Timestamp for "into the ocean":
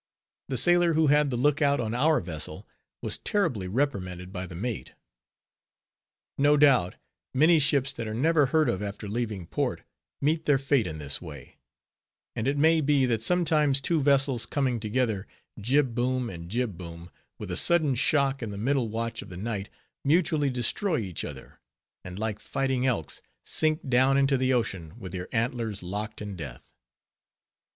24.17-24.97